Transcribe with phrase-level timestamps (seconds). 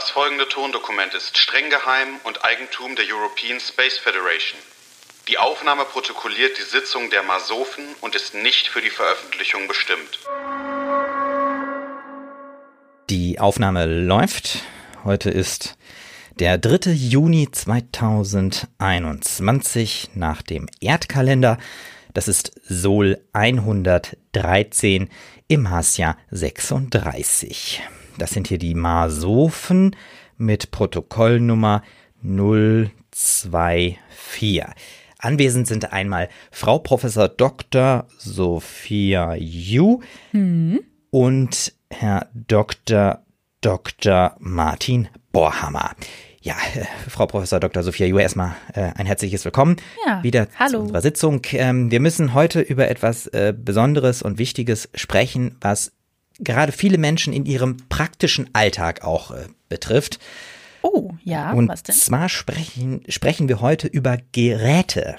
[0.00, 4.58] Das folgende Tondokument ist streng geheim und Eigentum der European Space Federation.
[5.28, 10.18] Die Aufnahme protokolliert die Sitzung der Masofen und ist nicht für die Veröffentlichung bestimmt.
[13.10, 14.60] Die Aufnahme läuft.
[15.04, 15.76] Heute ist
[16.38, 16.92] der 3.
[16.92, 21.58] Juni 2021 nach dem Erdkalender.
[22.14, 25.10] Das ist Sol 113
[25.46, 27.82] im Marsjahr 36.
[28.20, 29.96] Das sind hier die Marsophen
[30.36, 31.82] mit Protokollnummer
[32.22, 34.62] 024.
[35.18, 38.06] Anwesend sind einmal Frau Professor Dr.
[38.18, 40.00] Sophia Yu
[40.32, 40.80] Hm.
[41.10, 43.22] und Herr Dr.
[43.62, 44.36] Dr.
[44.38, 45.92] Martin Borhammer.
[46.42, 47.82] Ja, äh, Frau Professor Dr.
[47.82, 49.76] Sophia Yu, erstmal äh, ein herzliches Willkommen
[50.06, 50.70] Ja, wieder hallo.
[50.72, 51.40] zu unserer Sitzung.
[51.52, 55.92] Ähm, wir müssen heute über etwas äh, Besonderes und Wichtiges sprechen, was
[56.40, 60.18] gerade viele Menschen in ihrem praktischen Alltag auch äh, betrifft.
[60.82, 61.94] Oh, ja, und was denn?
[61.94, 65.16] zwar sprechen, sprechen wir heute über Geräte.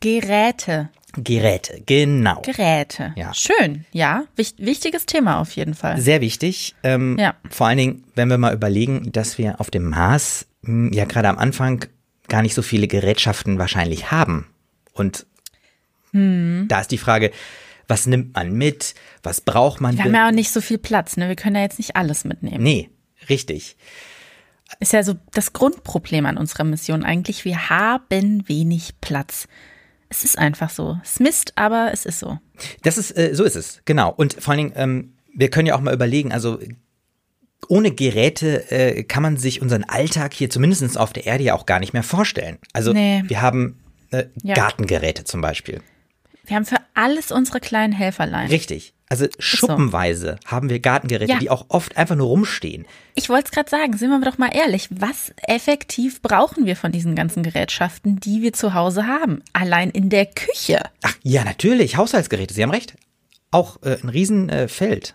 [0.00, 0.90] Geräte.
[1.14, 2.40] Geräte, genau.
[2.40, 3.12] Geräte.
[3.16, 3.32] Ja.
[3.34, 4.24] Schön, ja.
[4.34, 6.00] Wich wichtiges Thema auf jeden Fall.
[6.00, 6.74] Sehr wichtig.
[6.82, 7.34] Ähm, Ja.
[7.50, 11.28] Vor allen Dingen, wenn wir mal überlegen, dass wir auf dem Mars mh, ja gerade
[11.28, 11.84] am Anfang
[12.28, 14.46] gar nicht so viele Gerätschaften wahrscheinlich haben.
[14.94, 15.26] Und
[16.12, 16.64] Hm.
[16.68, 17.30] da ist die Frage,
[17.88, 18.94] was nimmt man mit?
[19.22, 19.96] Was braucht man?
[19.96, 21.28] Wir haben ja auch nicht so viel Platz, ne?
[21.28, 22.62] Wir können ja jetzt nicht alles mitnehmen.
[22.62, 22.90] nee,
[23.28, 23.76] richtig.
[24.80, 27.44] Ist ja so das Grundproblem an unserer Mission eigentlich.
[27.44, 29.46] Wir haben wenig Platz.
[30.08, 30.98] Es ist einfach so.
[31.04, 32.38] Es Mist, aber es ist so.
[32.82, 34.10] Das ist, äh, so ist es, genau.
[34.10, 36.58] Und vor allen Dingen, ähm, wir können ja auch mal überlegen, also
[37.68, 41.66] ohne Geräte äh, kann man sich unseren Alltag hier zumindest auf der Erde ja auch
[41.66, 42.58] gar nicht mehr vorstellen.
[42.72, 43.22] Also Nee.
[43.26, 43.78] wir haben
[44.10, 44.54] äh, Ja.
[44.54, 45.80] Gartengeräte zum Beispiel.
[46.44, 48.48] Wir haben für alles unsere kleinen Helferlein.
[48.48, 48.94] Richtig.
[49.08, 51.38] Also schuppenweise haben wir Gartengeräte, Ja.
[51.38, 52.86] die auch oft einfach nur rumstehen.
[53.14, 56.92] Ich wollte es gerade sagen, sind wir doch mal ehrlich, was effektiv brauchen wir von
[56.92, 59.42] diesen ganzen Gerätschaften, die wir zu Hause haben?
[59.52, 60.80] Allein in der Küche.
[61.02, 62.94] Ach ja, natürlich, Haushaltsgeräte, Sie haben recht.
[63.50, 65.10] Auch äh, ein Riesenfeld.
[65.10, 65.12] Äh.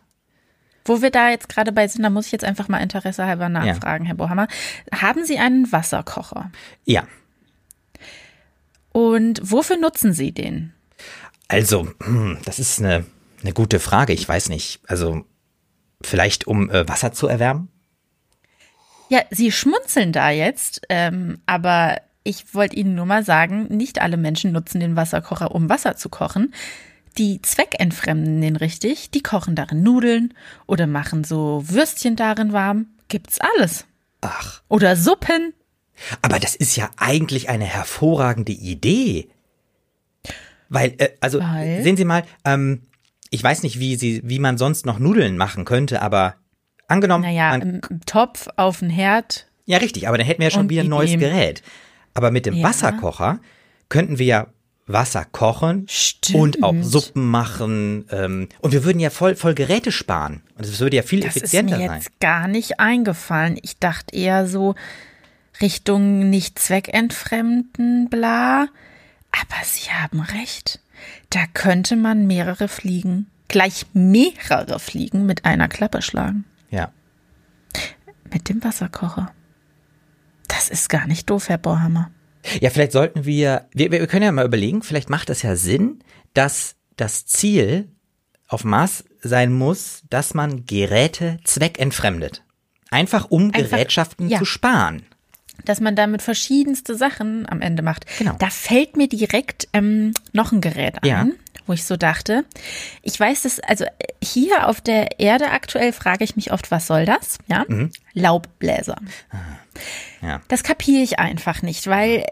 [0.86, 3.50] Wo wir da jetzt gerade bei sind, da muss ich jetzt einfach mal Interesse halber
[3.50, 4.48] nachfragen, Herr Bohammer.
[4.94, 6.52] Haben Sie einen Wasserkocher?
[6.86, 7.06] ja,
[8.92, 10.74] Und wofür nutzen Sie den?
[11.48, 13.06] Also, hm, das ist eine,
[13.42, 14.14] eine gute Frage.
[14.14, 14.82] Ich weiß nicht.
[14.88, 15.26] Also,
[16.02, 17.70] vielleicht um äh, Wasser zu erwärmen?
[19.10, 24.18] Ja, Sie schmunzeln da jetzt, ähm, aber ich wollte Ihnen nur mal sagen, nicht alle
[24.18, 26.54] Menschen nutzen den Wasserkocher, um Wasser zu kochen.
[27.18, 30.34] Die zweckentfremden den richtig, die kochen darin Nudeln
[30.68, 32.88] oder machen so Würstchen darin warm.
[33.08, 33.86] Gibt's alles.
[34.22, 35.54] Ach, Oder Suppen.
[36.22, 39.30] aber das ist ja eigentlich eine hervorragende Idee.
[40.70, 41.84] Weil, äh, also, Weil?
[41.84, 42.82] sehen Sie mal, ähm,
[43.30, 46.36] ich weiß nicht, wie, Sie, wie man sonst noch Nudeln machen könnte, aber
[46.88, 49.48] angenommen, Naja, man im Topf auf den Herd.
[49.66, 51.62] Ja, richtig, aber dann hätten wir ja schon wieder ein neues Gerät.
[52.14, 52.68] Aber mit dem Ja.
[52.70, 53.40] Wasserkocher
[53.90, 54.48] könnten wir ja
[54.90, 56.40] Wasser kochen Stimmt.
[56.40, 58.06] und auch Suppen machen.
[58.10, 60.42] Ähm, und wir würden ja voll, voll Geräte sparen.
[60.58, 61.98] Und es würde ja viel Das ist effizienter mir sein.
[61.98, 63.60] jetzt gar nicht eingefallen.
[63.62, 64.76] Ich dachte eher so
[65.60, 68.68] Richtung nicht zweckentfremden, bla.
[69.32, 70.80] Aber Sie haben recht.
[71.30, 76.46] Da könnte man mehrere Fliegen, gleich mehrere Fliegen mit einer Klappe schlagen.
[76.70, 76.92] Ja.
[78.32, 79.34] Mit dem Wasserkocher.
[80.48, 82.12] Das ist gar nicht doof, Herr Bohrhammer.
[82.62, 86.04] Ja, vielleicht sollten wir, wir, wir können ja mal überlegen, vielleicht macht es ja Sinn,
[86.34, 87.92] dass das Ziel
[88.48, 92.44] auf Mars sein muss, dass man Geräte zweckentfremdet.
[92.90, 94.40] Einfach um Einfach, Gerätschaften ja.
[94.40, 95.06] zu sparen.
[95.66, 98.06] Dass man damit verschiedenste Sachen am Ende macht.
[98.18, 98.36] Genau.
[98.40, 101.28] Da fällt mir direkt ähm, noch ein Gerät ein, Ja.
[101.66, 102.46] wo ich so dachte.
[103.02, 103.86] Ich weiß das, also
[104.24, 107.38] hier auf der Erde aktuell frage ich mich oft, was soll das?
[107.48, 107.66] Ja,
[108.14, 108.98] Laubbläser.
[110.22, 110.42] Ja.
[110.48, 112.26] Das kapiere ich einfach nicht, weil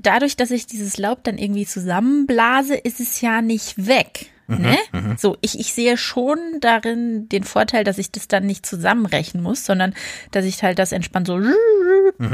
[0.00, 4.26] dadurch, dass ich dieses Laub dann irgendwie zusammenblase, ist es ja nicht weg.
[4.46, 4.76] Ne?
[5.18, 9.64] So, ich, ich sehe schon darin den Vorteil, dass ich das dann nicht zusammenrechnen muss,
[9.64, 9.94] sondern
[10.32, 11.40] dass ich halt das entspannt so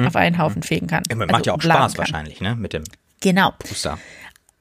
[0.07, 1.03] auf einen Haufen fegen kann.
[1.09, 1.99] Ja, Macht Also ja auch Spaß kann.
[1.99, 2.57] wahrscheinlich, ne?
[2.57, 2.85] Mit dem
[3.21, 3.53] Genau.
[3.59, 3.99] Booster.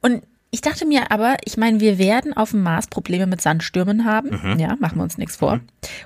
[0.02, 4.06] Und ich dachte mir aber, ich meine, wir werden auf dem Mars Probleme mit Sandstürmen
[4.06, 4.60] haben.
[4.60, 5.60] Ja, machen wir uns nichts vor.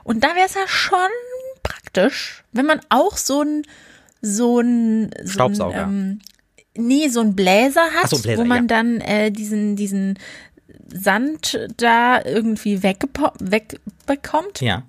[0.03, 0.97] Und da wäre es ja schon
[1.63, 3.63] praktisch, wenn man auch so ein
[4.21, 5.83] so ein so ein, Staubsauger.
[5.83, 6.19] ähm,
[6.77, 8.67] nee, so ein Bläser hat, so, Bläser, wo man ja.
[8.67, 10.17] dann äh, diesen diesen
[10.91, 14.61] Sand da irgendwie wegbekommt.
[14.61, 14.83] Ja.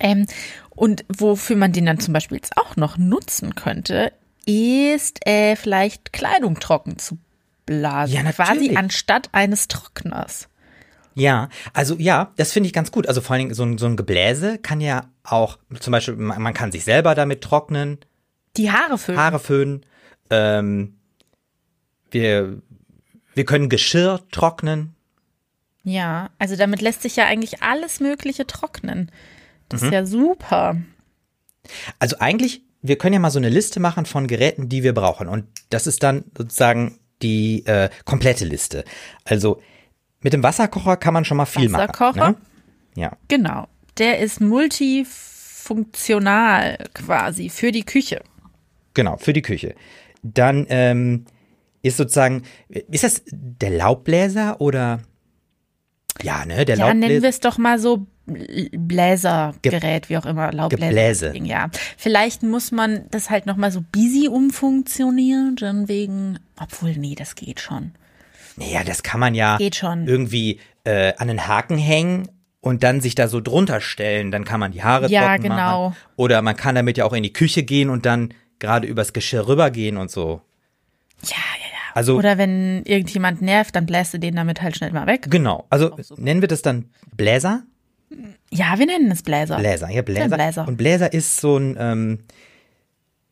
[0.00, 0.26] Ähm,
[0.70, 4.12] und wofür man den dann zum Beispiel jetzt auch noch nutzen könnte,
[4.46, 7.18] ist äh, vielleicht Kleidung trocken zu
[7.66, 8.14] blasen.
[8.14, 8.78] Ja, Quasi natürlich.
[8.78, 10.48] anstatt eines Trockners.
[11.14, 13.08] Ja, also ja, das finde ich ganz gut.
[13.08, 16.40] Also vor allen Dingen so ein, so ein Gebläse kann ja auch, zum Beispiel, man,
[16.40, 17.98] man kann sich selber damit trocknen,
[18.56, 19.18] Die Haare föhnen.
[19.18, 19.84] Haare föhnen,
[20.30, 20.94] ähm,
[22.10, 22.62] wir,
[23.34, 24.94] wir können Geschirr trocknen.
[25.88, 29.10] Ja, also damit lässt sich ja eigentlich alles Mögliche trocknen.
[29.70, 29.86] Das Mhm.
[29.88, 30.76] ist ja super.
[31.98, 35.28] Also eigentlich, wir können ja mal so eine Liste machen von Geräten, die wir brauchen.
[35.28, 38.84] Und das ist dann sozusagen die äh, komplette Liste.
[39.24, 39.62] Also
[40.20, 42.18] mit dem Wasserkocher kann man schon mal viel Wasserkocher?
[42.20, 42.36] machen.
[42.94, 43.02] Ne?
[43.02, 43.12] Ja.
[43.28, 43.66] Genau.
[43.98, 48.22] Der ist multifunktional quasi für die Küche.
[48.94, 49.74] Genau, für die Küche.
[50.22, 51.24] Dann ähm,
[51.82, 55.00] ist sozusagen, ist das der Laubbläser oder?
[56.22, 57.28] Ja, ne, der Ja, nennen wir Laubbläser.
[57.28, 61.34] es doch mal so Bl- Bläsergerät, wie auch immer, Laubbläser.
[61.36, 67.14] Ja, vielleicht muss man das halt noch mal so busy umfunktionieren, dann wegen, obwohl nee,
[67.14, 67.92] das geht schon.
[68.56, 70.06] Naja, das kann man ja Geht schon.
[70.06, 72.28] irgendwie äh, an den Haken hängen
[72.60, 74.30] und dann sich da so drunter stellen.
[74.32, 75.90] Dann kann man die Haare Ja, trocken genau.
[75.90, 75.96] machen.
[76.16, 79.46] Oder man kann damit ja auch in die Küche gehen und dann gerade übers Geschirr
[79.46, 80.42] rübergehen und so.
[81.22, 81.67] Ja, ja.
[81.98, 85.26] Also Oder wenn irgendjemand nervt, dann bläst du den damit halt schnell mal weg.
[85.28, 85.66] genau.
[85.68, 87.64] Also nennen wir das dann Bläser?
[88.52, 89.56] Ja, wir nennen es Bläser.
[89.58, 90.36] Bläser, ja, Bläser.
[90.36, 90.68] Bläser.
[90.68, 92.18] Und Bläser ist so ein, ähm,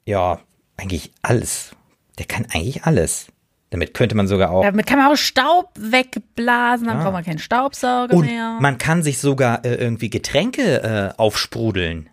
[0.04, 0.40] ja,
[0.76, 1.76] eigentlich alles.
[2.18, 3.28] Der kann eigentlich alles.
[3.70, 4.62] Damit könnte man sogar auch.
[4.64, 7.02] Damit kann man auch Staub wegblasen, dann Ja.
[7.04, 8.58] braucht man keinen Staubsauger und mehr.
[8.60, 12.10] man kann sich sogar äh, irgendwie Getränke äh, aufsprudeln.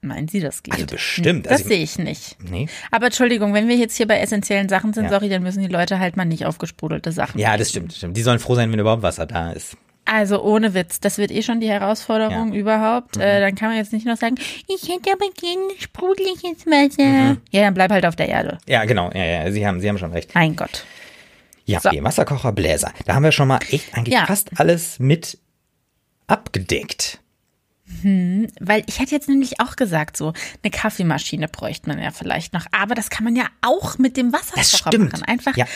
[0.00, 0.74] Meinen Sie, das geht?
[0.74, 1.46] Also bestimmt.
[1.46, 2.36] Das Also sehe ich nicht.
[2.48, 2.68] Nee.
[2.92, 5.10] Aber Entschuldigung, wenn wir jetzt hier bei essentiellen Sachen sind, Ja.
[5.10, 7.38] sorry, dann müssen die Leute halt mal nicht aufgesprudelte Sachen.
[7.40, 8.16] Ja, das stimmt, das stimmt.
[8.16, 9.76] Die sollen froh sein, wenn überhaupt Wasser da ist.
[10.04, 12.44] Also ohne Witz, das wird eh schon die Herausforderung Ja.
[12.46, 12.52] Mhm.
[12.54, 13.16] überhaupt.
[13.18, 14.36] Äh, dann kann man jetzt nicht noch sagen,
[14.68, 17.02] ich hätte aber gerne sprudeliges Wasser.
[17.04, 17.40] Mhm.
[17.50, 18.58] Ja, dann bleib halt auf der Erde.
[18.66, 19.10] Ja, genau.
[19.12, 20.34] Ja, ja, Sie haben, Sie haben schon recht.
[20.34, 20.84] Mein Gott.
[21.66, 21.90] Ja, So.
[21.90, 22.92] okay, Wasserkocher, Bläser.
[23.04, 24.24] Da haben wir schon mal echt eigentlich Ja.
[24.26, 25.38] fast alles mit
[26.26, 27.17] abgedeckt.
[28.02, 32.66] Weil ich hätte jetzt nämlich auch gesagt, so eine Kaffeemaschine bräuchte man ja vielleicht noch.
[32.72, 35.12] Aber das kann man ja auch mit dem Wasserkocher Das stimmt.
[35.12, 35.24] machen.
[35.24, 35.66] Einfach Ja.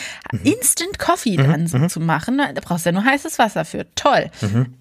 [0.43, 2.37] Instant Coffee dann so zu machen.
[2.37, 3.85] Da brauchst du ja nur heißes Wasser für.
[3.95, 4.29] Toll.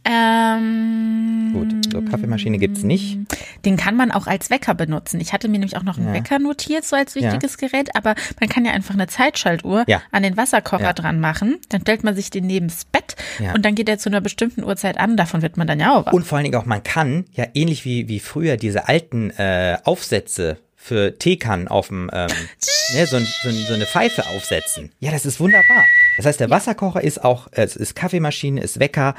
[0.04, 3.18] Ähm, Gut, so Kaffeemaschine gibt's nicht.
[3.64, 5.20] Den kann man auch als Wecker benutzen.
[5.20, 6.14] Ich hatte mir nämlich auch noch einen Ja.
[6.14, 10.02] Wecker notiert, so als wichtiges Gerät, aber man kann ja einfach eine Zeitschaltuhr Ja.
[10.10, 10.92] an den Wasserkocher Ja.
[10.92, 11.58] dran machen.
[11.68, 13.52] Dann stellt man sich den neben's Bett Ja.
[13.54, 15.16] und dann geht er zu einer bestimmten Uhrzeit an.
[15.16, 16.12] Davon wird man dann ja auch wach.
[16.12, 19.76] Und vor allen Dingen auch, man kann ja ähnlich wie, wie früher diese alten äh,
[19.84, 22.26] Aufsätze für Teekannen auf dem, ähm,
[22.94, 24.90] ne, so, so, so eine Pfeife aufsetzen.
[24.98, 25.84] Ja, das ist wunderbar.
[26.16, 29.14] Das heißt, der Wasserkocher ist auch, äh, es ist Kaffeemaschine, ist Wecker.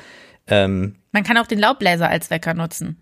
[0.48, 2.98] Ähm, Man kann auch den Laubbläser als Wecker nutzen.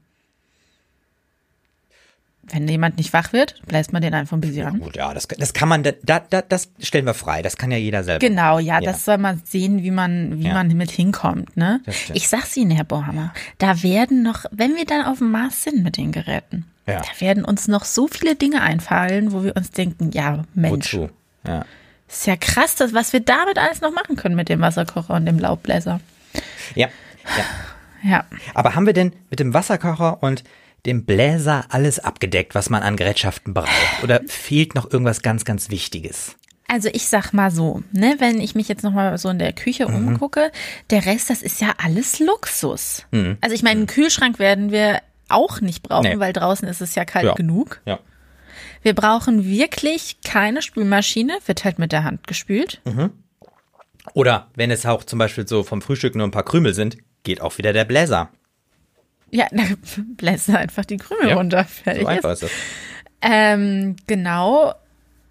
[2.44, 4.80] Wenn jemand nicht wach wird, bläst man den einfach ein bisschen an.
[4.80, 7.44] gut, ja, das, das kann man, da, da, das stellen wir frei.
[7.44, 8.20] Das kann ja jeder selber.
[8.28, 8.92] Genau, ja, Ja.
[8.92, 10.54] das soll man sehen, wie man, wie Ja.
[10.56, 11.82] man mit hinkommt, ne?
[12.14, 15.84] Ich sag's Ihnen, Herr Bohammer, da werden noch, wenn wir dann auf dem Mars sind
[15.84, 17.02] mit den Geräten, Ja.
[17.02, 21.10] da werden uns noch so viele Dinge einfallen, wo wir uns denken, ja, Mensch, Wozu?
[21.48, 21.64] Ja.
[22.10, 25.26] ist ja krass, das, was wir damit alles noch machen können mit dem Wasserkocher und
[25.28, 26.02] dem Laubbläser.
[26.76, 26.88] ja,
[27.26, 27.46] ja.
[28.10, 28.26] Ja.
[28.56, 30.44] Aber haben wir denn mit dem Wasserkocher und
[30.88, 33.70] dem Bläser alles abgedeckt, was man an Gerätschaften braucht?
[34.04, 36.36] Oder fehlt noch irgendwas ganz, ganz Wichtiges?
[36.68, 39.54] Also ich sag mal so, ne, wenn ich mich jetzt noch mal so in der
[39.54, 40.08] Küche Mhm.
[40.08, 40.52] umgucke,
[40.90, 43.06] der Rest, das ist ja alles Luxus.
[43.12, 43.38] Mhm.
[43.42, 46.18] Also ich meine, einen Kühlschrank werden wir auch nicht brauchen, Nee.
[46.20, 47.34] weil draußen ist es ja kalt Ja.
[47.36, 47.82] genug.
[47.86, 48.00] Ja.
[48.82, 52.82] Wir brauchen wirklich keine Spülmaschine, wird halt mit der Hand gespült.
[52.86, 53.12] Mhm.
[54.14, 57.42] Oder wenn es auch zum Beispiel so vom Frühstück nur ein paar Krümel sind, geht
[57.42, 58.30] auch wieder der Bläser.
[59.30, 59.64] Ja, da
[60.18, 61.64] bläst einfach die Krümel Ja, runter.
[61.66, 62.52] Fertig So einfach ist das.
[63.22, 64.74] Ähm, genau.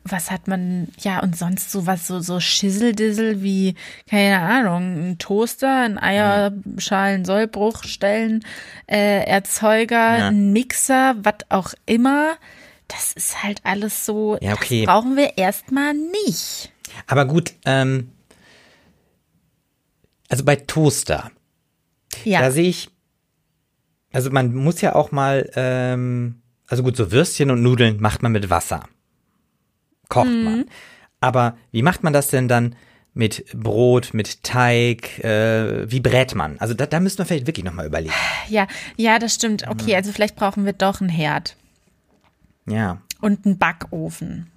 [0.02, 3.74] Was hat man, ja, und sonst so was, so, so Schisseldissel wie,
[4.08, 8.42] keine Ahnung, ein Toaster, ein Eierschalen, Sollbruchstellen,
[8.86, 10.28] äh, Erzeuger, Ja.
[10.28, 12.32] ein Mixer, was auch immer.
[12.88, 14.86] Das ist halt alles so, Ja, okay.
[14.86, 16.72] das brauchen wir erstmal nicht.
[17.06, 18.10] Aber gut, ähm,
[20.30, 21.30] also bei Toaster,
[22.24, 22.90] Ja, da sehe ich,
[24.12, 28.32] also man muss ja auch mal, ähm, also gut, so Würstchen und Nudeln macht man
[28.32, 28.84] mit Wasser.
[30.08, 30.44] Kocht Mhm.
[30.44, 30.64] man.
[31.20, 32.74] Aber wie macht man das denn dann
[33.12, 35.18] mit Brot, mit Teig?
[35.22, 36.58] Äh, wie brät man?
[36.58, 38.14] Also da, da müssen wir vielleicht wirklich nochmal überlegen.
[38.48, 39.68] ja, ja, das stimmt.
[39.68, 41.56] Okay, also vielleicht brauchen wir doch einen Herd
[42.66, 44.50] Ja, und einen Backofen.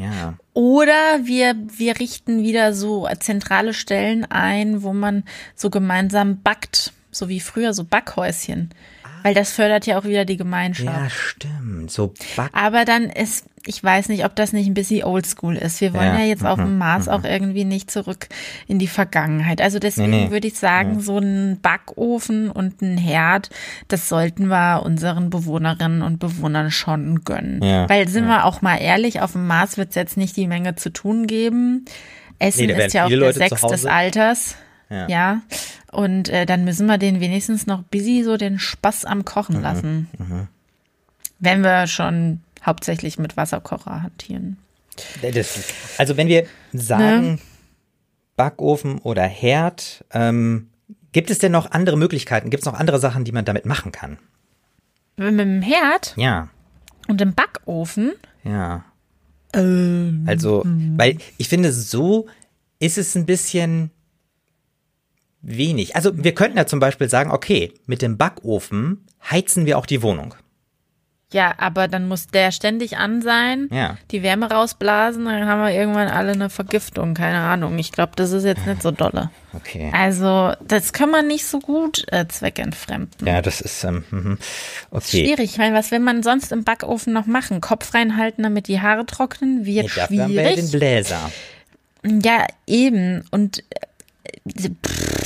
[0.00, 0.34] Ja.
[0.52, 7.28] Oder wir, wir richten wieder so zentrale Stellen ein, wo man so gemeinsam backt, so
[7.28, 8.70] wie früher, so Backhäuschen.
[9.22, 10.86] Weil das fördert ja auch wieder die Gemeinschaft.
[10.86, 11.90] Ja, stimmt.
[11.90, 15.80] So Back Aber dann ist, ich weiß nicht, ob das nicht ein bisschen oldschool ist.
[15.80, 18.28] Wir wollen Ja, ja, jetzt auf mhm, dem Mars auch irgendwie nicht zurück
[18.66, 19.60] in die Vergangenheit.
[19.60, 20.30] Also deswegen Nee, nee.
[20.30, 23.50] würde ich sagen, so ein Backofen und ein Herd,
[23.88, 27.62] das sollten wir unseren Bewohnerinnen und Bewohnern schon gönnen.
[27.62, 30.46] Ja, Weil sind wir auch mal ehrlich, auf dem Mars wird es jetzt nicht die
[30.46, 31.84] Menge zu tun geben.
[32.38, 33.86] Essen Nee, ist ja auch der Sex des.
[33.86, 34.56] Alters.
[34.88, 35.06] Ja.
[35.08, 35.42] Ja.
[35.92, 39.62] Und äh, dann müssen wir den wenigstens noch busy so den Spaß am Kochen Mhm,
[39.62, 40.08] lassen.
[41.38, 44.58] Wenn wir schon hauptsächlich mit Wasserkocher hantieren.
[45.22, 45.58] Das,
[45.98, 47.38] also wenn wir sagen Ne?
[48.36, 50.68] Backofen oder Herd, ähm,
[51.12, 52.50] gibt es denn noch andere Möglichkeiten?
[52.50, 54.18] Gibt es noch andere Sachen, die man damit machen kann?
[55.16, 56.48] Mit dem Herd Ja,
[57.08, 58.12] und dem Backofen.
[58.44, 58.84] ja.
[59.52, 60.94] Ähm, Also, hm.
[60.96, 62.26] weil ich finde, so
[62.78, 63.90] ist es ein bisschen
[65.42, 65.96] wenig.
[65.96, 70.02] Also wir könnten ja zum Beispiel sagen, okay, mit dem Backofen heizen wir auch die
[70.02, 70.34] Wohnung.
[71.32, 73.96] Ja, aber dann muss der ständig an sein, Ja.
[74.10, 77.78] die Wärme rausblasen, dann haben wir irgendwann alle eine Vergiftung, keine Ahnung.
[77.78, 79.30] Ich glaube, das ist jetzt nicht so dolle.
[79.52, 79.92] Okay.
[79.94, 83.28] Also, das kann man nicht so gut äh, zweckentfremden.
[83.28, 84.38] Ja, das ist ähm, mhm.
[84.90, 85.24] okay.
[85.24, 87.60] Schwierig, weil was will man sonst im Backofen noch machen?
[87.60, 90.72] Kopf reinhalten, damit die Haare trocknen, wird Nee, dafür haben wir ja den schwierig.
[90.72, 91.30] Bläser.
[92.24, 93.24] Ja, eben.
[93.30, 95.19] Und äh, pff,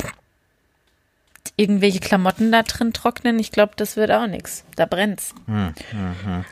[1.57, 4.65] irgendwelche Klamotten da drin trocknen, ich glaube, das wird auch nichts.
[4.75, 5.33] Da brennt's.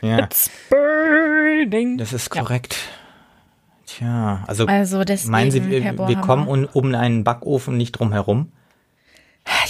[0.02, 1.98] Ja, It's burning.
[1.98, 2.76] das ist korrekt.
[3.86, 8.12] Tja, also Also deswegen, meinen Sie, wir, wir kommen um, um einen Backofen nicht drum
[8.12, 8.50] herum?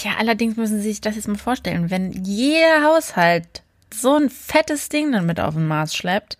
[0.05, 3.62] Ja, allerdings müssen Sie sich das jetzt mal vorstellen, wenn jeder Haushalt
[3.93, 6.38] so ein fettes Ding dann mit auf den Mars schleppt.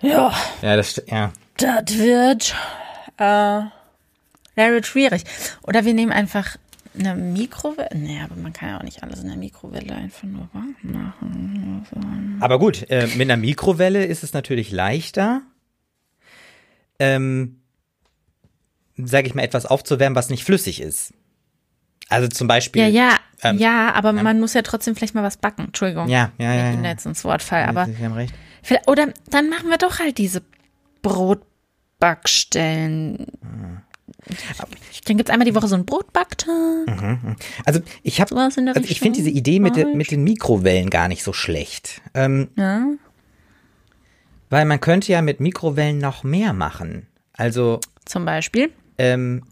[0.00, 1.32] Ja, Ja, das ja.
[1.56, 2.54] das wird,
[3.16, 3.60] äh,
[4.54, 5.24] wird schwierig.
[5.62, 6.56] Oder wir nehmen einfach
[6.98, 7.90] eine Mikrowelle.
[7.94, 12.38] Nee, aber man kann ja auch nicht alles in der Mikrowelle einfach nur warm machen.
[12.40, 15.42] Aber gut, äh, mit einer Mikrowelle ist es natürlich leichter,
[16.98, 17.60] ähm,
[18.96, 21.12] sage ich mal, etwas aufzuwärmen, was nicht flüssig ist.
[22.08, 22.82] Also zum Beispiel.
[22.82, 25.66] Ja, ja, ähm, ja, aber man muss ja trotzdem vielleicht mal was backen.
[25.66, 26.08] Entschuldigung.
[26.08, 26.70] Ja, ja, ja.
[26.70, 26.90] Ich bin ja.
[26.90, 28.34] jetzt ins Wort fall, aber Sie haben recht.
[28.86, 30.42] Oder dann machen wir doch halt diese
[31.02, 33.26] Brotbackstellen.
[35.06, 37.36] Dann gibt's einmal die Woche so einen Brotbacktag.
[37.64, 39.30] Also ich habe, also ich finde diese.
[39.30, 42.86] Idee mit, de, mit den Mikrowellen gar nicht so schlecht, ähm, Ja.
[44.50, 47.06] weil man könnte ja mit Mikrowellen noch mehr machen.
[47.32, 48.70] Also Zum Beispiel.
[48.98, 49.44] ähm,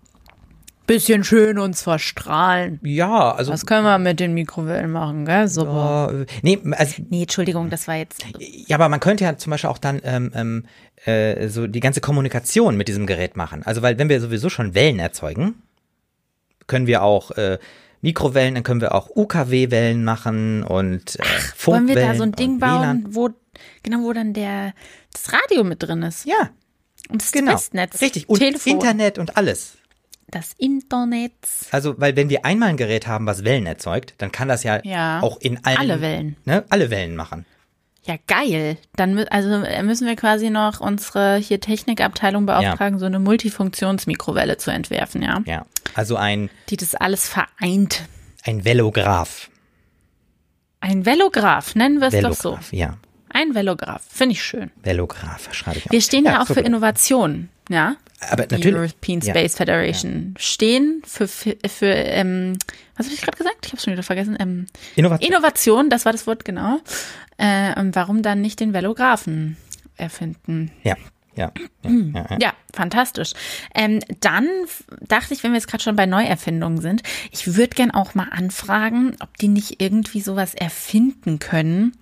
[0.87, 2.79] Bisschen schön uns verstrahlen.
[2.85, 5.49] ja, also Was können wir mit den Mikrowellen machen, gell?
[5.49, 6.13] Super.
[6.23, 8.25] äh, nee, also Nee, Entschuldigung, das war jetzt.
[8.39, 10.65] Ja, aber man könnte ja zum Beispiel auch dann ähm, ähm,
[11.05, 13.63] äh, so die ganze Kommunikation mit diesem Gerät machen.
[13.65, 15.55] Also weil wenn wir sowieso schon Wellen erzeugen,
[16.69, 17.59] können wir auch äh,
[18.03, 21.23] Mikrowellen, dann können wir auch UKW-Wellen machen und äh,
[21.65, 23.05] Wollen wir da so ein Ding bauen, WLAN.
[23.15, 23.31] wo
[23.83, 24.73] genau wo dann der
[25.13, 26.51] das Radio mit drin ist Ja,
[27.09, 27.53] und das genau.
[27.53, 28.29] Festnetz, Richtig.
[28.29, 29.79] Und Telefon, Internet und alles.
[30.29, 31.33] Das Internet.
[31.71, 34.81] Also, weil wenn wir einmal ein Gerät haben, was Wellen erzeugt, dann kann das ja,
[34.85, 35.21] Ja.
[35.23, 36.37] auch in allen, Alle Wellen.
[36.45, 37.47] Ne, alle Wellen machen.
[38.05, 38.77] Ja, geil.
[38.95, 44.71] Dann also äh, müssen wir quasi noch unsere hier Technikabteilung beauftragen, so eine Multifunktionsmikrowelle zu
[44.71, 45.41] entwerfen, ja?
[45.45, 45.67] Ja.
[45.95, 48.03] Also ein, Die das alles vereint.
[48.45, 49.51] ein Velograph.
[50.81, 52.59] Ein Velograph, nennen wir es doch so.
[52.71, 52.97] Ja.
[53.31, 54.71] Ein Velograph, finde ich schön.
[54.83, 55.93] Velograph, schreibe ich auf.
[55.93, 56.67] Wir stehen ja, auch für super.
[56.67, 57.97] Innovation, ja?
[58.21, 58.79] Aber Die natürlich.
[58.79, 59.35] European ja.
[59.35, 62.59] Space Federation stehen für, für, ähm,
[62.97, 63.67] was habe ich gerade gesagt?
[63.67, 64.37] Ich habe es schon wieder vergessen.
[64.41, 65.31] Ähm, Innovation.
[65.31, 66.81] Innovation, das war das Wort, genau.
[67.37, 69.57] Äh, und warum dann nicht den Velographen
[69.97, 70.71] erfinden?
[70.83, 70.97] Ja,
[71.37, 71.53] ja,
[71.85, 72.39] ja, ja, ja.
[72.41, 73.33] Ja, fantastisch.
[73.75, 74.49] Ähm, dann
[75.03, 78.29] dachte ich, wenn wir jetzt gerade schon bei Neuerfindungen sind, ich würde gern auch mal
[78.31, 81.93] anfragen, ob die nicht irgendwie sowas erfinden können,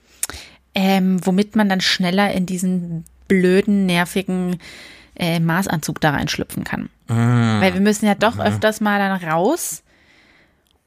[0.77, 4.59] ähm, womit man dann schneller in diesen blöden, nervigen
[5.17, 6.91] äh, Maßanzug da reinschlüpfen kann.
[7.07, 9.83] Weil wir müssen ja doch öfters mal dann raus.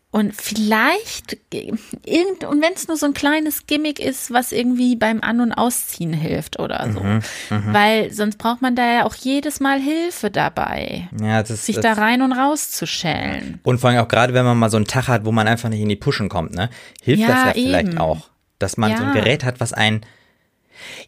[0.10, 5.22] Und vielleicht, irgend, und wenn es nur so ein kleines Gimmick ist, was irgendwie beim
[5.22, 7.01] An- und Ausziehen hilft oder so.
[7.72, 11.84] Weil sonst braucht man da ja auch jedes Mal Hilfe dabei, ja das, sich das,
[11.84, 13.60] da rein und raus zu schälen.
[13.63, 15.69] Und vor allem auch gerade, wenn man mal so einen Tag hat, wo man einfach
[15.69, 16.69] nicht in die Puschen kommt, ne?
[17.03, 17.98] Hilft Ja, das ja vielleicht eben.
[17.98, 18.29] auch,
[18.60, 19.22] dass man so ein Ja.
[19.22, 20.01] Gerät hat, was ein,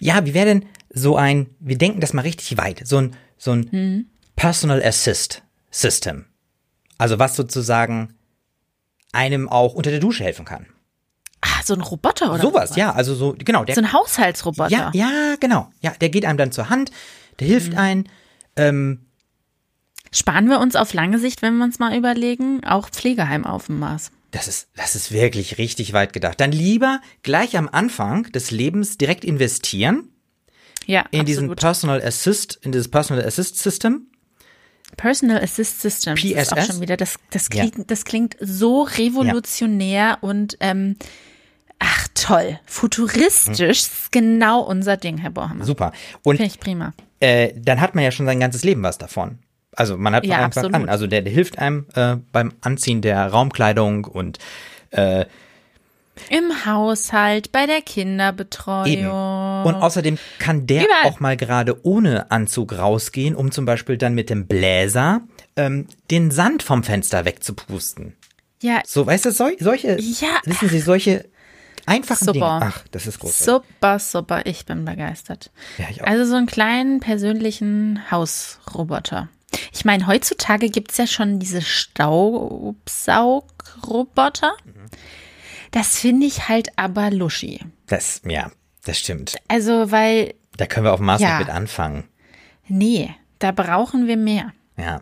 [0.01, 3.51] ja, wie wäre denn so ein, wir denken das mal richtig weit, so ein, so
[3.51, 4.09] ein Hm.
[4.35, 6.25] Personal Assist System.
[6.97, 8.15] Also was sozusagen
[9.11, 10.67] einem auch unter der Dusche helfen kann.
[11.41, 14.69] Ah, so ein Roboter oder Sowas, ja, also so, genau, der So ein Haushaltsroboter.
[14.71, 15.71] Ja, ja, genau.
[15.81, 16.91] Ja, der geht einem dann zur Hand,
[17.39, 17.77] der hilft Mhm.
[17.77, 18.09] ein.
[18.55, 19.05] Ähm,
[20.11, 23.79] Sparen wir uns auf lange Sicht, wenn wir uns mal überlegen, auch Pflegeheim auf dem
[23.79, 24.11] Mars.
[24.31, 26.39] Das ist, das ist wirklich richtig weit gedacht.
[26.39, 30.09] Dann lieber gleich am Anfang des Lebens direkt investieren
[30.89, 31.59] Ja, in diesen absolut.
[31.59, 34.07] Personal Assist, in dieses Personal Assist System.
[34.97, 36.15] Personal Assist System.
[36.15, 36.67] Das ist auch PSS?
[36.67, 37.67] schon wieder, das, das, Ja.
[37.67, 40.95] klingt, das klingt so revolutionär und ähm,
[41.77, 45.63] ach toll, futuristisch, ist genau unser Ding, Herr Borhammer.
[45.63, 45.91] Super.
[46.23, 46.93] Und Finde ich prima.
[47.19, 49.37] äh, dann hat man ja schon sein ganzes Leben was davon.
[49.75, 50.73] Also man hat Ja, absolut.
[50.73, 50.89] an.
[50.89, 54.39] Also der, der hilft einem äh, beim Anziehen der Raumkleidung und
[54.89, 55.25] äh,
[56.29, 58.85] Im Haushalt, bei der Kinderbetreuung.
[58.87, 59.07] Eben.
[59.09, 61.05] Und außerdem kann der Überall.
[61.05, 65.21] auch mal gerade ohne Anzug rausgehen, um zum Beispiel dann mit dem Bläser
[65.55, 68.15] ähm, den Sand vom Fenster wegzupusten.
[68.61, 70.27] Ja, So, weißt du, sol solche, Ja.
[70.45, 71.25] wissen Sie, solche
[71.85, 72.33] einfachen Super.
[72.33, 72.45] Dinge.
[72.73, 73.45] Ach, das ist großartig.
[73.45, 75.49] super, super, ich bin begeistert.
[75.77, 76.07] Ja, ich auch.
[76.07, 79.29] Also so einen kleinen persönlichen Hausroboter.
[79.73, 84.51] Ich meine, heutzutage gibt's ja schon diese Staubsaugroboter.
[85.71, 87.59] Das finde ich halt aber luschi.
[87.87, 88.51] Das, ja,
[88.85, 89.35] das stimmt.
[89.47, 91.33] Also, weil, Da können wir auf dem Mars Ja.
[91.33, 92.05] noch mit anfangen.
[92.67, 94.51] nee, da brauchen wir mehr.
[94.77, 95.01] Ja.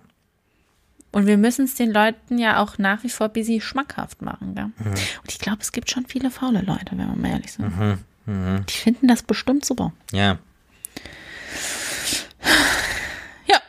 [1.11, 4.53] Und wir müssen es den Leuten ja auch nach wie vor busy schmackhaft machen.
[4.55, 4.65] Gell?
[4.77, 4.89] Mhm.
[4.91, 7.75] Und ich glaube, es gibt schon viele faule Leute, wenn wir mal ehrlich sind.
[8.27, 8.65] Mhm.
[8.69, 9.93] Die finden das bestimmt super.
[10.11, 10.37] Ja.
[13.47, 13.61] Ja,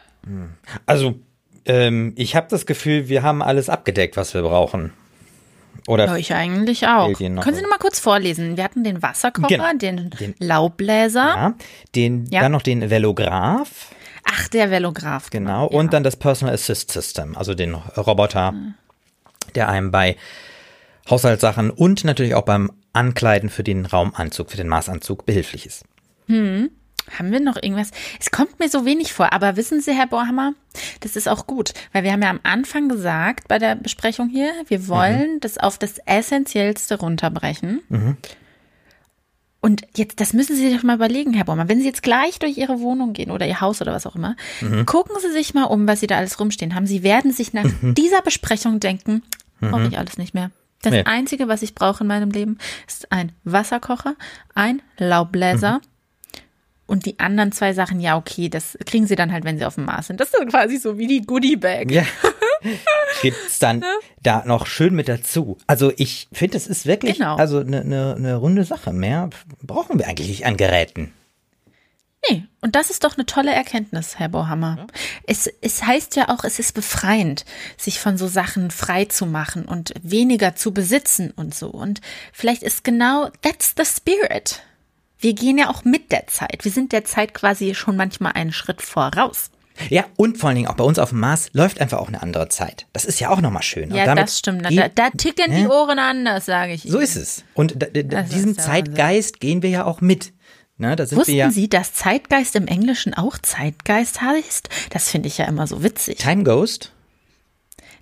[0.87, 1.19] Also,
[1.65, 4.93] ähm, ich habe das Gefühl, wir haben alles abgedeckt, was wir brauchen.
[5.89, 7.13] Oder ich eigentlich auch.
[7.17, 8.57] Können Sie noch mal kurz vorlesen?
[8.57, 9.73] Wir hatten den Wasserkocher, Genau.
[9.75, 11.21] den, Den- Laubbläser.
[11.25, 11.55] ja,
[11.95, 12.43] den, Ja.
[12.43, 13.93] dann noch den Velograph.
[14.31, 15.31] Ach, der Velograph.
[15.31, 15.77] Genau, Ja.
[15.79, 18.53] und dann das Personal Assist System, also den Roboter,
[19.55, 20.17] der einem bei
[21.09, 25.85] Haushaltssachen und natürlich auch beim Ankleiden für den Raumanzug, für den Maßanzug behilflich ist.
[27.17, 27.91] Haben wir noch irgendwas?
[28.21, 30.55] Es kommt mir so wenig vor, aber wissen Sie, Herr Borhammer,
[31.01, 34.51] das ist auch gut, weil wir haben ja am Anfang gesagt bei der Besprechung hier,
[34.67, 37.81] wir wollen das auf das Essentiellste runterbrechen.
[39.61, 41.69] Und jetzt, das müssen Sie sich doch mal überlegen, Herr Borhammer.
[41.69, 44.37] Wenn Sie jetzt gleich durch Ihre Wohnung gehen oder Ihr Haus oder was auch immer,
[44.87, 46.87] gucken Sie sich mal um, was Sie da alles rumstehen haben.
[46.87, 49.23] Sie werden sich nach dieser Besprechung denken,
[49.61, 50.51] brauche ich alles nicht mehr.
[50.83, 51.03] Das Nee.
[51.07, 54.15] Einzige, was ich brauche in meinem Leben, ist ein Wasserkocher,
[54.55, 55.81] ein Laubbläser
[56.89, 59.75] und die anderen zwei Sachen, ja, okay, das kriegen sie dann halt, wenn sie auf
[59.77, 60.19] dem Mars sind.
[60.19, 61.91] Das ist dann quasi so wie die Goodie-Bag.
[61.91, 62.05] Ja.
[63.23, 63.85] Gibt's dann
[64.23, 65.59] da noch schön mit dazu.
[65.67, 67.37] Also ich finde, das ist wirklich Genau.
[67.37, 68.93] also eine ne, ne runde Sache.
[68.93, 69.29] Mehr
[69.63, 71.13] brauchen wir eigentlich nicht an Geräten.
[72.29, 74.87] Nee, und das ist doch eine tolle Erkenntnis, Herr Bohammer.
[75.27, 77.45] Es, es heißt ja auch, es ist befreiend,
[77.77, 81.69] sich von so Sachen frei zu machen und weniger zu besitzen und so.
[81.69, 82.01] Und
[82.33, 84.63] vielleicht ist genau, that's the spirit.
[85.21, 86.65] Wir gehen ja auch mit der Zeit.
[86.65, 89.51] Wir sind der Zeit quasi schon manchmal einen Schritt voraus.
[89.91, 92.23] Ja, und vor allen Dingen auch bei uns auf dem Mars läuft einfach auch eine
[92.23, 92.87] andere Zeit.
[92.93, 93.91] Das ist ja auch nochmal schön.
[93.91, 94.65] Und Ja, das stimmt.
[94.65, 95.71] Da, da ticken die ne?
[95.71, 96.83] Ohren anders, sage ich.
[96.83, 97.03] So Ihnen.
[97.03, 97.45] ist es.
[97.55, 100.33] Und da, da, diesen Zeitgeist gehen wir ja auch mit.
[100.81, 101.51] Ne, Wussten ja.
[101.51, 104.69] Sie, dass Zeitgeist im Englischen auch Zeitgeist heißt?
[104.91, 106.19] Das finde ich ja immer so witzig.
[106.19, 106.93] Time Ghost,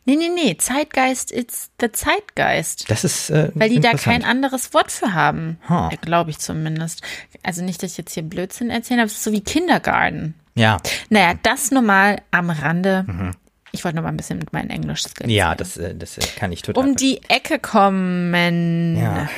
[0.07, 0.57] Nee, nee, nee.
[0.57, 2.89] Zeitgeist ist der Zeitgeist.
[2.91, 5.59] das ist äh, Weil die da kein anderes Wort für haben.
[5.69, 5.91] Ha.
[6.01, 7.03] Glaube ich zumindest.
[7.43, 10.35] Also nicht, dass ich jetzt hier Blödsinn erzähle, aber es ist so wie Kindergarten.
[10.55, 10.79] Ja,
[11.11, 13.35] Naja, das nur mal am Rande.
[13.73, 15.27] Ich wollte nur mal ein bisschen mit meinen Englisch-Skills.
[15.29, 15.35] Mhm.
[15.35, 16.83] ja, das, äh, das äh, kann ich total.
[16.83, 18.97] Um die Ecke kommen.
[18.97, 19.29] Ja.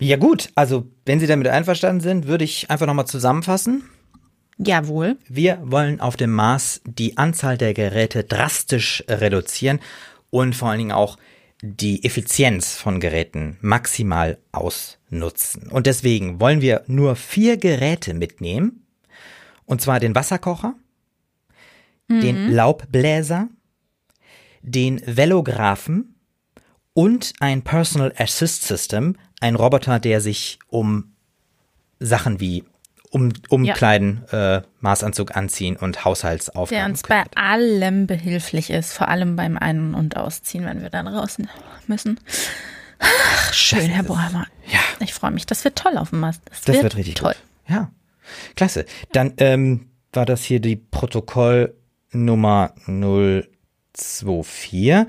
[0.00, 3.84] ja gut, also wenn Sie damit einverstanden sind, würde ich einfach nochmal zusammenfassen.
[4.62, 5.16] Jawohl.
[5.26, 9.80] Wir wollen auf dem Mars die Anzahl der Geräte drastisch reduzieren
[10.28, 11.16] und vor allen Dingen auch
[11.62, 15.68] die Effizienz von Geräten maximal ausnutzen.
[15.68, 18.86] Und deswegen wollen wir nur vier Geräte mitnehmen.
[19.64, 20.74] Und zwar den Wasserkocher,
[22.08, 23.48] den Laubbläser,
[24.62, 26.16] den Velographen
[26.92, 31.14] und ein Personal Assist System, ein Roboter, der sich um
[31.98, 32.64] Sachen wie
[33.10, 39.36] um, umkleiden, äh, Maßanzug anziehen und Der Haushaltsaufgaben uns bei allem behilflich ist, vor allem
[39.36, 41.38] beim Ein- und Ausziehen, wenn wir dann raus
[41.86, 42.20] müssen.
[43.00, 44.46] Ach, schön, Herr Boheimer.
[44.70, 44.78] Ja.
[45.00, 45.46] Ich freue mich.
[45.46, 46.42] Das wird toll auf dem Mast.
[46.46, 47.32] Das, Das wird, wird richtig toll.
[47.32, 47.42] gut.
[47.74, 47.90] Ja,
[48.56, 48.84] klasse.
[49.12, 54.88] Dann ähm, war das hier die Protokollnummer 024.
[54.88, 55.06] Äh,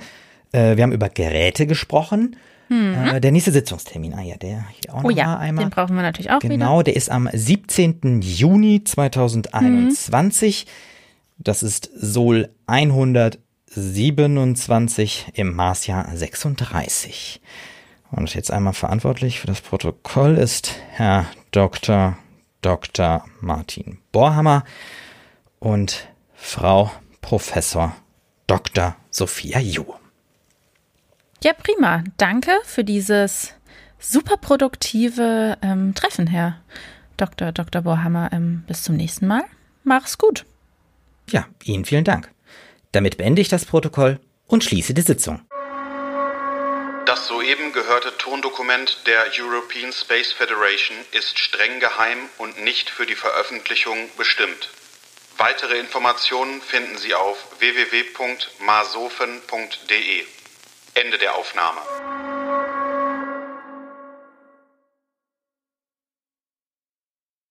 [0.77, 2.35] wir haben über Geräte gesprochen.
[2.71, 5.05] Äh, der nächste Sitzungstermin, ah ja, der hier auch Mhm.
[5.05, 5.65] Oh noch ja, mal einmal.
[5.65, 6.49] den brauchen wir natürlich auch wieder.
[6.49, 8.21] Genau, der ist am 17.
[8.21, 10.67] Juni 2021.
[11.37, 17.41] Das ist Sol 127 im Marsjahr 36.
[18.11, 22.17] Und jetzt einmal verantwortlich für das Protokoll ist Herr Dr.
[22.61, 23.25] Dr.
[23.39, 24.63] Martin Borhammer
[25.59, 27.95] und Frau Professor
[28.47, 28.95] Dr.
[29.09, 29.85] Sophia Ju.
[31.43, 32.03] Ja, prima.
[32.17, 33.53] Danke für dieses
[33.99, 36.61] super produktive ähm, Treffen, Herr
[37.17, 37.51] Dr.
[37.51, 37.81] Dr.
[37.81, 38.29] Bohrhammer.
[38.31, 39.43] Ähm, bis zum nächsten Mal.
[39.83, 40.45] Mach's gut.
[41.29, 42.29] Ja, Ihnen vielen Dank.
[42.91, 45.41] Damit beende ich das Protokoll und schließe die Sitzung.
[47.05, 53.15] Das soeben gehörte Tondokument der European Space Federation ist streng geheim und nicht für die
[53.15, 54.69] Veröffentlichung bestimmt.
[55.37, 60.25] Weitere Informationen finden Sie auf www.masofen.de.
[60.93, 61.79] Ende der Aufnahme.